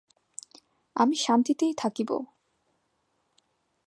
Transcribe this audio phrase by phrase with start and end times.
[0.95, 2.09] আমি শান্তিতেই থাকিব।